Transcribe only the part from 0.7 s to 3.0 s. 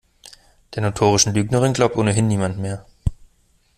Der notorischen Lügnerin glaubt ohnehin niemand mehr.